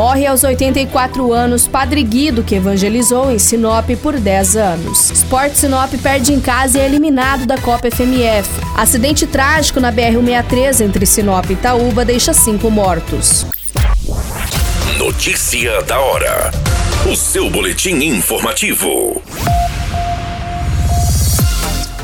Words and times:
Morre 0.00 0.26
aos 0.26 0.42
84 0.42 1.30
anos 1.30 1.68
Padre 1.68 2.02
Guido, 2.02 2.42
que 2.42 2.54
evangelizou 2.54 3.30
em 3.30 3.38
Sinop 3.38 3.86
por 4.02 4.18
10 4.18 4.56
anos. 4.56 5.10
Sport 5.10 5.52
Sinop 5.52 5.92
perde 6.02 6.32
em 6.32 6.40
casa 6.40 6.78
e 6.78 6.80
é 6.80 6.86
eliminado 6.86 7.44
da 7.44 7.58
Copa 7.58 7.90
FMF. 7.90 8.48
Acidente 8.74 9.26
trágico 9.26 9.78
na 9.78 9.92
BR-163 9.92 10.86
entre 10.86 11.04
Sinop 11.04 11.50
e 11.50 11.52
Itaúba 11.52 12.02
deixa 12.02 12.32
cinco 12.32 12.70
mortos. 12.70 13.44
Notícia 14.96 15.82
da 15.82 16.00
hora. 16.00 16.50
O 17.06 17.14
seu 17.14 17.50
boletim 17.50 17.96
informativo. 17.96 19.20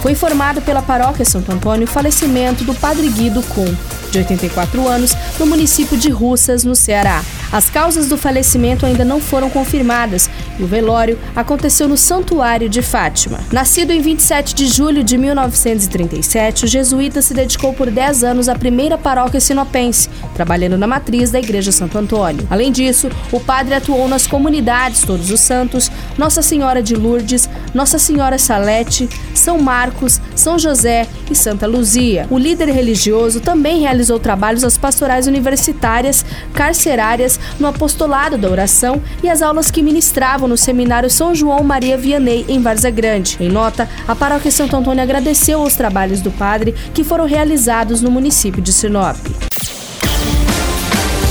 Foi 0.03 0.13
informado 0.13 0.61
pela 0.61 0.83
paróquia 0.83 1.25
Santo 1.25 1.51
Antônio 1.51 1.85
o 1.85 1.91
falecimento 1.91 2.63
do 2.63 2.75
Padre 2.75 3.09
Guido 3.09 3.43
Kuhn, 3.43 3.75
de 4.11 4.19
84 4.19 4.87
anos, 4.87 5.17
no 5.39 5.47
município 5.47 5.97
de 5.97 6.11
Russas, 6.11 6.63
no 6.63 6.77
Ceará. 6.77 7.23
As 7.53 7.71
causas 7.71 8.09
do 8.09 8.17
falecimento 8.17 8.85
ainda 8.85 9.05
não 9.05 9.21
foram 9.21 9.49
confirmadas 9.49 10.29
e 10.59 10.63
o 10.63 10.67
velório 10.67 11.19
aconteceu 11.35 11.89
no 11.89 11.97
Santuário 11.97 12.69
de 12.69 12.83
Fátima. 12.83 13.41
Nascido 13.53 13.93
em 13.93 14.01
27 14.01 14.55
de 14.55 14.67
julho 14.67 15.05
de 15.05 15.17
1937, 15.17 16.65
o 16.65 16.69
jesuíta 16.69 17.23
se 17.23 17.33
dedicou 17.33 17.73
por 17.73 17.91
10 17.91 18.25
anos 18.25 18.49
à 18.49 18.55
primeira 18.55 18.99
paróquia 18.99 19.41
sinopense, 19.41 20.09
trabalhando 20.35 20.77
na 20.77 20.87
matriz 20.87 21.31
da 21.31 21.39
Igreja 21.39 21.73
Santo 21.73 21.99
Antônio. 21.99 22.47
Além 22.51 22.73
disso, 22.73 23.09
o 23.31 23.41
padre 23.41 23.75
atuou 23.75 24.09
nas 24.09 24.27
comunidades 24.27 25.03
Todos 25.03 25.31
os 25.31 25.41
Santos, 25.41 25.91
Nossa 26.19 26.43
Senhora 26.43 26.83
de 26.83 26.95
Lourdes, 26.95 27.49
Nossa 27.75 27.99
Senhora 27.99 28.39
Salete, 28.39 29.09
São 29.35 29.59
Marcos, 29.59 30.21
São 30.35 30.59
José 30.59 31.07
e 31.31 31.35
Santa 31.35 31.67
Luzia. 31.67 32.27
O 32.31 32.39
líder 32.39 32.69
religioso 32.69 33.41
também 33.41 33.81
realizou 33.81 34.19
trabalhos 34.19 34.65
às 34.65 34.77
pastorais 34.77 35.27
universitárias, 35.27 36.25
carcerárias, 36.53 37.36
no 37.59 37.67
apostolado 37.67 38.39
da 38.39 38.49
oração 38.49 39.03
e 39.23 39.29
as 39.29 39.43
aulas 39.43 39.71
que 39.71 39.83
ministravam 39.83 40.49
no 40.49 40.57
seminário 40.57 41.11
São 41.11 41.35
João 41.35 41.63
Maria 41.63 41.97
Vianney, 41.97 42.45
em 42.49 42.61
Varza 42.61 42.91
Grande. 42.91 43.37
Em 43.41 43.49
nota, 43.49 43.89
a 44.07 44.15
paróquia 44.15 44.51
Santo 44.51 44.77
Antônio 44.77 45.03
agradeceu 45.03 45.63
os 45.63 45.75
trabalhos 45.75 46.21
do 46.21 46.31
padre 46.31 46.75
que 46.95 47.05
foram 47.05 47.27
realizados 47.27 48.01
no 48.01 48.11
município 48.11 48.63
de 48.63 48.73
Sinop. 48.73 49.17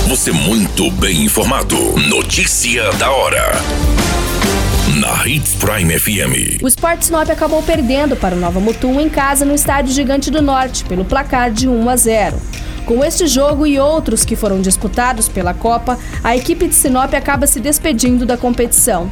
Você 0.08 0.30
muito 0.30 0.88
bem 0.92 1.24
informado. 1.24 1.76
Notícia 2.08 2.92
da 2.92 3.10
hora. 3.10 3.52
Na 5.00 5.26
Hits 5.26 5.56
Prime 5.56 5.98
FM. 5.98 6.62
O 6.62 6.68
Sport 6.68 7.02
Sinop 7.02 7.28
acabou 7.28 7.60
perdendo 7.62 8.16
para 8.16 8.34
o 8.34 8.38
Nova 8.38 8.60
Mutum 8.60 9.00
em 9.00 9.08
casa 9.08 9.44
no 9.44 9.54
Estádio 9.54 9.92
Gigante 9.92 10.30
do 10.30 10.40
Norte, 10.40 10.84
pelo 10.84 11.04
placar 11.04 11.50
de 11.50 11.68
1 11.68 11.90
a 11.90 11.96
0. 11.96 12.40
Com 12.86 13.04
este 13.04 13.26
jogo 13.26 13.66
e 13.66 13.80
outros 13.80 14.24
que 14.24 14.36
foram 14.36 14.60
disputados 14.60 15.28
pela 15.28 15.52
Copa, 15.52 15.98
a 16.22 16.36
equipe 16.36 16.68
de 16.68 16.74
Sinop 16.76 17.12
acaba 17.14 17.44
se 17.44 17.58
despedindo 17.58 18.24
da 18.24 18.36
competição. 18.36 19.10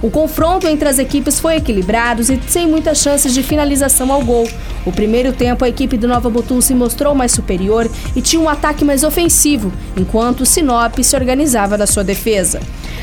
O 0.00 0.08
confronto 0.08 0.68
entre 0.68 0.88
as 0.88 1.00
equipes 1.00 1.40
foi 1.40 1.56
equilibrado 1.56 2.22
e 2.22 2.40
sem 2.48 2.68
muitas 2.68 2.98
chances 2.98 3.34
de 3.34 3.42
finalização 3.42 4.12
ao 4.12 4.22
gol. 4.22 4.48
O 4.84 4.92
primeiro 4.92 5.32
tempo, 5.32 5.64
a 5.64 5.68
equipe 5.68 5.96
do 5.96 6.06
Nova 6.06 6.30
Mutum 6.30 6.60
se 6.60 6.72
mostrou 6.72 7.16
mais 7.16 7.32
superior 7.32 7.90
e 8.14 8.22
tinha 8.22 8.40
um 8.40 8.48
ataque 8.48 8.84
mais 8.84 9.02
ofensivo, 9.02 9.72
enquanto 9.96 10.42
o 10.42 10.46
Sinop 10.46 10.96
se 11.02 11.16
organizava 11.16 11.76
na 11.76 11.86
sua 11.88 12.04
defesa. 12.04 12.60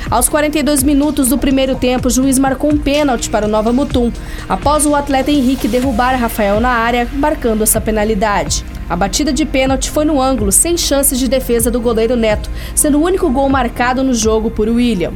Aos 0.09 0.29
42 0.29 0.83
minutos 0.83 1.27
do 1.27 1.37
primeiro 1.37 1.75
tempo, 1.75 2.07
o 2.07 2.11
juiz 2.11 2.39
marcou 2.39 2.71
um 2.71 2.77
pênalti 2.77 3.29
para 3.29 3.45
o 3.45 3.49
Nova 3.49 3.73
Mutum, 3.73 4.09
após 4.47 4.85
o 4.85 4.95
atleta 4.95 5.31
Henrique 5.31 5.67
derrubar 5.67 6.15
Rafael 6.15 6.61
na 6.61 6.69
área, 6.69 7.09
marcando 7.13 7.63
essa 7.63 7.81
penalidade. 7.81 8.63
A 8.89 8.95
batida 8.95 9.31
de 9.31 9.45
pênalti 9.45 9.89
foi 9.89 10.05
no 10.05 10.21
ângulo, 10.21 10.51
sem 10.51 10.77
chances 10.77 11.17
de 11.17 11.27
defesa 11.27 11.71
do 11.71 11.79
goleiro 11.79 12.15
Neto, 12.15 12.49
sendo 12.75 12.99
o 12.99 13.03
único 13.03 13.29
gol 13.29 13.49
marcado 13.49 14.03
no 14.03 14.13
jogo 14.13 14.51
por 14.51 14.67
William. 14.67 15.13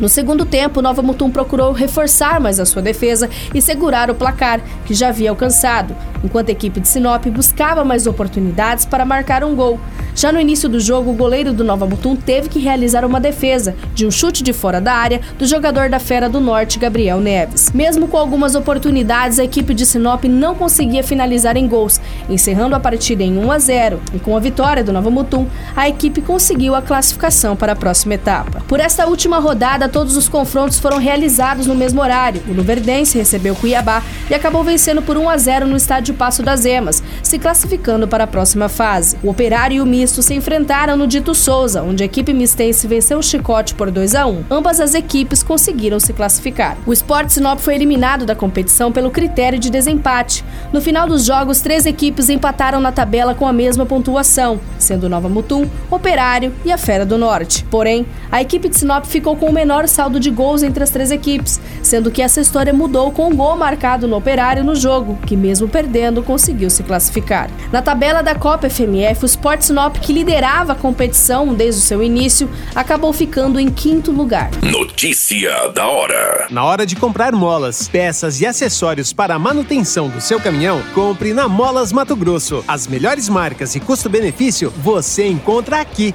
No 0.00 0.08
segundo 0.08 0.46
tempo, 0.46 0.80
Nova 0.80 1.02
Mutum 1.02 1.28
procurou 1.28 1.72
reforçar 1.72 2.40
mais 2.40 2.60
a 2.60 2.66
sua 2.66 2.80
defesa 2.80 3.28
e 3.52 3.60
segurar 3.60 4.10
o 4.10 4.14
placar, 4.14 4.60
que 4.86 4.94
já 4.94 5.08
havia 5.08 5.30
alcançado, 5.30 5.94
enquanto 6.22 6.50
a 6.50 6.52
equipe 6.52 6.78
de 6.78 6.86
Sinop 6.86 7.26
buscava 7.26 7.84
mais 7.84 8.06
oportunidades 8.06 8.84
para 8.84 9.04
marcar 9.04 9.42
um 9.42 9.56
gol. 9.56 9.80
Já 10.14 10.32
no 10.32 10.40
início 10.40 10.68
do 10.68 10.80
jogo, 10.80 11.10
o 11.10 11.14
goleiro 11.14 11.52
do 11.52 11.62
Nova 11.62 11.86
Mutum 11.86 12.16
teve 12.16 12.48
que 12.48 12.58
realizar 12.58 13.04
uma 13.04 13.20
defesa 13.20 13.76
de 13.94 14.04
um 14.04 14.10
chute 14.10 14.42
de 14.42 14.52
fora 14.52 14.80
da 14.80 14.92
área 14.92 15.20
do 15.38 15.46
jogador 15.46 15.88
da 15.88 16.00
Fera 16.00 16.28
do 16.28 16.40
Norte, 16.40 16.78
Gabriel 16.78 17.20
Neves. 17.20 17.70
Mesmo 17.72 18.08
com 18.08 18.16
algumas 18.16 18.56
oportunidades, 18.56 19.38
a 19.38 19.44
equipe 19.44 19.72
de 19.72 19.86
Sinop 19.86 20.24
não 20.24 20.56
conseguia 20.56 21.04
finalizar 21.04 21.56
em 21.56 21.68
gols, 21.68 22.00
encerrando 22.28 22.74
a 22.74 22.80
partida 22.80 23.22
em 23.22 23.38
1 23.38 23.52
a 23.52 23.58
0. 23.58 24.00
E 24.12 24.18
com 24.18 24.36
a 24.36 24.40
vitória 24.40 24.82
do 24.82 24.92
Nova 24.92 25.10
Mutum, 25.10 25.46
a 25.76 25.88
equipe 25.88 26.20
conseguiu 26.20 26.74
a 26.74 26.82
classificação 26.82 27.54
para 27.54 27.72
a 27.72 27.76
próxima 27.76 28.14
etapa. 28.14 28.60
Por 28.66 28.80
esta 28.80 29.06
última 29.06 29.38
rodada, 29.38 29.87
todos 29.88 30.16
os 30.16 30.28
confrontos 30.28 30.78
foram 30.78 30.98
realizados 30.98 31.66
no 31.66 31.74
mesmo 31.74 32.00
horário. 32.00 32.42
O 32.48 32.52
Luverdense 32.52 33.18
recebeu 33.18 33.54
Cuiabá 33.54 34.02
e 34.30 34.34
acabou 34.34 34.62
vencendo 34.64 35.02
por 35.02 35.16
1 35.16 35.28
a 35.28 35.36
0 35.36 35.66
no 35.66 35.76
estádio 35.76 36.14
Passo 36.14 36.42
das 36.42 36.64
Emas, 36.64 37.02
se 37.22 37.38
classificando 37.38 38.06
para 38.06 38.24
a 38.24 38.26
próxima 38.26 38.68
fase. 38.68 39.16
O 39.22 39.30
Operário 39.30 39.76
e 39.76 39.80
o 39.80 39.86
Misto 39.86 40.22
se 40.22 40.34
enfrentaram 40.34 40.96
no 40.96 41.06
Dito 41.06 41.34
Souza, 41.34 41.82
onde 41.82 42.02
a 42.02 42.06
equipe 42.06 42.32
mistense 42.32 42.86
venceu 42.86 43.18
o 43.18 43.22
Chicote 43.22 43.74
por 43.74 43.90
2 43.90 44.14
a 44.14 44.26
1. 44.26 44.44
Ambas 44.50 44.80
as 44.80 44.94
equipes 44.94 45.42
conseguiram 45.42 46.00
se 46.00 46.12
classificar. 46.12 46.76
O 46.86 46.92
Sport 46.92 47.30
Sinop 47.30 47.60
foi 47.60 47.74
eliminado 47.74 48.26
da 48.26 48.34
competição 48.34 48.90
pelo 48.90 49.10
critério 49.10 49.58
de 49.58 49.70
desempate. 49.70 50.44
No 50.72 50.80
final 50.80 51.06
dos 51.06 51.24
jogos, 51.24 51.60
três 51.60 51.86
equipes 51.86 52.28
empataram 52.28 52.80
na 52.80 52.92
tabela 52.92 53.34
com 53.34 53.46
a 53.46 53.52
mesma 53.52 53.86
pontuação, 53.86 54.60
sendo 54.78 55.08
Nova 55.08 55.28
Mutum, 55.28 55.68
Operário 55.90 56.52
e 56.64 56.72
a 56.72 56.78
Fera 56.78 57.06
do 57.06 57.18
Norte. 57.18 57.64
Porém, 57.70 58.06
a 58.30 58.40
equipe 58.40 58.68
de 58.68 58.78
Sinop 58.78 59.04
ficou 59.04 59.36
com 59.36 59.46
o 59.46 59.52
menor 59.52 59.77
saldo 59.86 60.18
de 60.18 60.30
gols 60.30 60.62
entre 60.62 60.82
as 60.82 60.90
três 60.90 61.10
equipes, 61.10 61.60
sendo 61.82 62.10
que 62.10 62.22
essa 62.22 62.40
história 62.40 62.72
mudou 62.72 63.12
com 63.12 63.28
um 63.28 63.36
gol 63.36 63.56
marcado 63.56 64.08
no 64.08 64.16
Operário 64.16 64.64
no 64.64 64.74
jogo, 64.74 65.18
que 65.26 65.36
mesmo 65.36 65.68
perdendo 65.68 66.22
conseguiu 66.22 66.70
se 66.70 66.82
classificar. 66.82 67.50
Na 67.70 67.82
tabela 67.82 68.22
da 68.22 68.34
Copa 68.34 68.68
FMF, 68.68 69.22
o 69.22 69.26
Sport 69.26 69.62
Sinop, 69.62 69.96
que 69.98 70.12
liderava 70.12 70.72
a 70.72 70.76
competição 70.76 71.54
desde 71.54 71.80
o 71.80 71.84
seu 71.84 72.02
início, 72.02 72.50
acabou 72.74 73.12
ficando 73.12 73.60
em 73.60 73.68
quinto 73.68 74.10
lugar. 74.10 74.50
Notícia 74.62 75.68
da 75.68 75.86
hora. 75.86 76.46
Na 76.50 76.64
hora 76.64 76.86
de 76.86 76.96
comprar 76.96 77.32
molas, 77.32 77.86
peças 77.86 78.40
e 78.40 78.46
acessórios 78.46 79.12
para 79.12 79.34
a 79.34 79.38
manutenção 79.38 80.08
do 80.08 80.20
seu 80.20 80.40
caminhão, 80.40 80.82
compre 80.94 81.34
na 81.34 81.46
Molas 81.46 81.92
Mato 81.92 82.16
Grosso. 82.16 82.64
As 82.66 82.86
melhores 82.86 83.28
marcas 83.28 83.74
e 83.74 83.80
custo-benefício 83.80 84.72
você 84.78 85.26
encontra 85.26 85.80
aqui. 85.80 86.14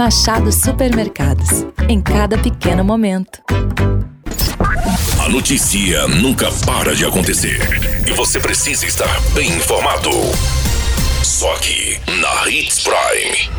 Machado 0.00 0.50
Supermercados. 0.50 1.66
Em 1.86 2.00
cada 2.00 2.38
pequeno 2.38 2.82
momento. 2.82 3.42
A 5.22 5.28
notícia 5.28 6.08
nunca 6.08 6.50
para 6.64 6.96
de 6.96 7.04
acontecer. 7.04 7.60
E 8.08 8.12
você 8.12 8.40
precisa 8.40 8.86
estar 8.86 9.20
bem 9.34 9.50
informado. 9.50 10.08
Só 11.22 11.52
aqui, 11.54 12.00
na 12.18 12.48
Hits 12.48 12.82
Prime. 12.82 13.50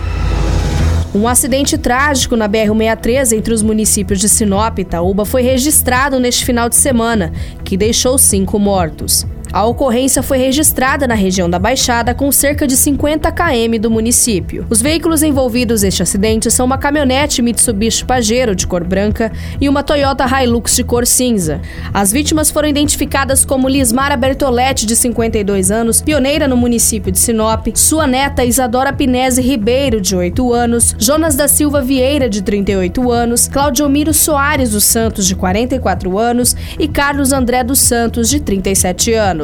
Um 1.14 1.28
acidente 1.28 1.78
trágico 1.78 2.36
na 2.36 2.50
BR-163 2.50 3.38
entre 3.38 3.54
os 3.54 3.62
municípios 3.62 4.20
de 4.20 4.28
Sinop 4.28 4.80
e 4.80 4.82
Itaúba 4.82 5.26
foi 5.26 5.44
registrado 5.44 6.20
neste 6.20 6.44
final 6.44 6.68
de 6.68 6.76
semana, 6.76 7.32
que 7.64 7.78
deixou 7.78 8.18
cinco 8.18 8.58
mortos. 8.58 9.28
A 9.54 9.66
ocorrência 9.66 10.24
foi 10.24 10.38
registrada 10.38 11.06
na 11.06 11.14
região 11.14 11.50
da 11.50 11.60
Baixada, 11.60 12.16
com 12.16 12.32
cerca 12.32 12.66
de 12.66 12.78
50 12.78 13.30
km 13.34 13.82
do 13.82 13.92
município. 13.92 14.66
Os 14.70 14.82
veículos 14.82 15.22
envolvidos 15.24 15.82
neste 15.82 16.02
acidente 16.02 16.50
são 16.50 16.66
uma 16.66 16.78
caminhonete 16.78 17.42
Mitsubishi 17.42 18.06
Pajero 18.06 18.56
de 18.56 18.66
cor 18.66 18.86
branca 18.86 19.30
e 19.60 19.68
uma 19.68 19.84
Toyota 19.84 20.24
Hilux 20.26 20.74
de 20.74 20.86
cor 20.86 21.06
cinza. 21.06 21.60
As 21.94 22.14
vítimas 22.14 22.50
foram 22.50 22.70
identificadas 22.70 23.44
como 23.44 23.68
Lismara 23.68 24.16
Bertoletti, 24.16 24.86
de 24.86 24.96
52 24.96 25.70
anos, 25.70 26.02
pioneira 26.02 26.48
no 26.48 26.56
município 26.56 27.12
de 27.12 27.20
Sinop, 27.20 27.68
sua 27.76 28.08
neta 28.08 28.46
Isadora 28.46 28.94
Pinese 28.94 29.42
Ribeiro, 29.42 30.00
de 30.00 30.16
8 30.16 30.54
anos, 30.54 30.96
Jonas 30.98 31.36
da 31.36 31.50
Silva 31.50 31.82
Vieira, 31.82 32.30
de 32.30 32.42
38 32.42 33.12
anos, 33.12 33.50
Claudiomiro 33.50 34.14
Soares 34.14 34.72
dos 34.72 34.86
Santos, 34.86 35.28
de 35.28 35.36
44 35.36 36.18
anos 36.18 36.56
e 36.80 36.88
Carlos 36.88 37.34
André 37.34 37.66
dos 37.66 37.80
Santos, 37.80 38.30
de 38.30 38.40
37 38.40 39.14
anos. 39.14 39.41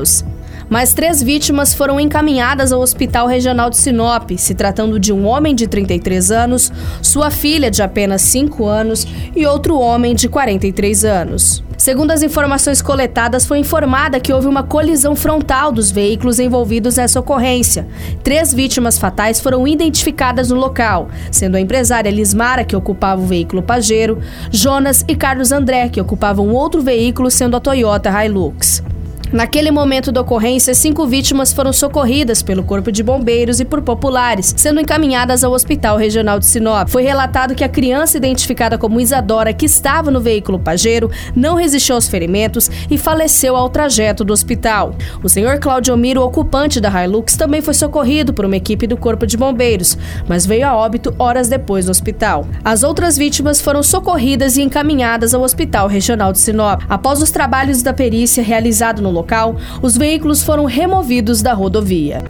Mais 0.69 0.93
três 0.93 1.23
vítimas 1.23 1.73
foram 1.73 1.97
encaminhadas 1.97 2.73
ao 2.73 2.81
Hospital 2.81 3.25
Regional 3.27 3.69
de 3.69 3.77
Sinop, 3.77 4.31
se 4.37 4.53
tratando 4.53 4.99
de 4.99 5.13
um 5.13 5.25
homem 5.25 5.55
de 5.55 5.65
33 5.65 6.29
anos, 6.29 6.71
sua 7.01 7.31
filha 7.31 7.71
de 7.71 7.81
apenas 7.81 8.21
5 8.23 8.65
anos 8.65 9.07
e 9.33 9.45
outro 9.45 9.79
homem 9.79 10.13
de 10.13 10.27
43 10.27 11.05
anos. 11.05 11.63
Segundo 11.77 12.11
as 12.11 12.23
informações 12.23 12.81
coletadas, 12.81 13.45
foi 13.45 13.59
informada 13.59 14.19
que 14.19 14.33
houve 14.33 14.47
uma 14.47 14.63
colisão 14.63 15.15
frontal 15.15 15.71
dos 15.71 15.91
veículos 15.91 16.39
envolvidos 16.39 16.97
nessa 16.97 17.19
ocorrência. 17.19 17.87
Três 18.23 18.51
vítimas 18.51 18.97
fatais 18.97 19.39
foram 19.39 19.65
identificadas 19.65 20.49
no 20.49 20.55
local, 20.55 21.07
sendo 21.31 21.55
a 21.55 21.61
empresária 21.61 22.09
Lismara, 22.09 22.65
que 22.65 22.75
ocupava 22.75 23.21
o 23.21 23.27
veículo 23.27 23.61
Pajero, 23.61 24.19
Jonas 24.51 25.05
e 25.07 25.15
Carlos 25.15 25.51
André, 25.51 25.87
que 25.87 26.01
ocupavam 26.01 26.49
outro 26.49 26.81
veículo, 26.81 27.29
sendo 27.29 27.55
a 27.55 27.59
Toyota 27.59 28.09
Hilux. 28.09 28.83
Naquele 29.31 29.71
momento 29.71 30.11
da 30.11 30.21
ocorrência, 30.21 30.73
cinco 30.73 31.05
vítimas 31.05 31.51
foram 31.51 31.73
socorridas 31.73 32.41
pelo 32.41 32.63
Corpo 32.63 32.91
de 32.91 33.03
Bombeiros 33.03 33.59
e 33.59 33.65
por 33.65 33.81
populares, 33.81 34.53
sendo 34.55 34.79
encaminhadas 34.79 35.43
ao 35.43 35.51
Hospital 35.51 35.97
Regional 35.97 36.39
de 36.39 36.45
Sinop. 36.45 36.87
Foi 36.87 37.03
relatado 37.03 37.53
que 37.53 37.63
a 37.63 37.69
criança 37.69 38.17
identificada 38.17 38.77
como 38.77 39.01
Isadora, 39.01 39.53
que 39.53 39.65
estava 39.65 40.09
no 40.09 40.21
veículo 40.21 40.57
Pajero, 40.57 41.11
não 41.35 41.55
resistiu 41.55 41.95
aos 41.95 42.07
ferimentos 42.07 42.71
e 42.89 42.97
faleceu 42.97 43.55
ao 43.55 43.69
trajeto 43.69 44.23
do 44.23 44.31
hospital. 44.31 44.95
O 45.21 45.27
senhor 45.27 45.59
Claudio 45.59 45.97
Miro, 45.97 46.21
ocupante 46.21 46.79
da 46.79 47.03
Hilux, 47.03 47.35
também 47.35 47.61
foi 47.61 47.73
socorrido 47.73 48.33
por 48.33 48.45
uma 48.45 48.55
equipe 48.55 48.87
do 48.87 48.95
Corpo 48.95 49.27
de 49.27 49.35
Bombeiros, 49.35 49.97
mas 50.27 50.45
veio 50.45 50.65
a 50.67 50.75
óbito 50.75 51.13
horas 51.19 51.49
depois 51.49 51.85
no 51.85 51.91
hospital. 51.91 52.47
As 52.63 52.81
outras 52.81 53.17
vítimas 53.17 53.59
foram 53.59 53.83
socorridas 53.83 54.55
e 54.55 54.61
encaminhadas 54.61 55.33
ao 55.33 55.41
Hospital 55.41 55.87
Regional 55.87 56.31
de 56.31 56.39
Sinop. 56.39 56.81
Após 56.87 57.21
os 57.21 57.31
trabalhos 57.31 57.81
da 57.81 57.93
perícia 57.93 58.41
realizado 58.41 59.01
no 59.01 59.16
local, 59.17 59.55
os 59.81 59.97
veículos 59.97 60.43
foram 60.43 60.65
removidos 60.65 61.41
da 61.41 61.53
rodovia. 61.53 62.23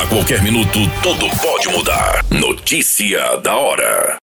A 0.00 0.06
qualquer 0.06 0.42
minuto, 0.42 0.78
tudo 1.02 1.26
pode 1.40 1.68
mudar. 1.68 2.24
Notícia 2.30 3.36
da 3.38 3.56
hora. 3.56 4.18